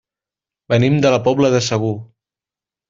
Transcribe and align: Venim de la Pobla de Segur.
Venim 0.73 0.97
de 1.05 1.11
la 1.17 1.21
Pobla 1.29 1.55
de 1.59 1.63
Segur. 1.69 1.95